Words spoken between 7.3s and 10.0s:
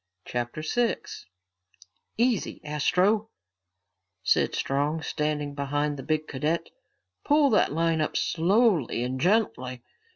that line up slowly and gently."